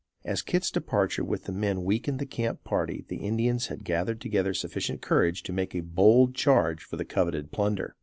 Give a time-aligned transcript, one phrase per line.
[0.25, 4.51] As Kit's departure with the men weakened the camp party the Indians had gathered together
[4.51, 7.95] sufficient courage to make a bold charge for the coveted plunder.